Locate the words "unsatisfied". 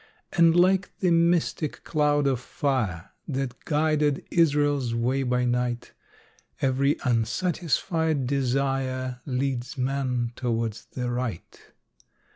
7.05-8.25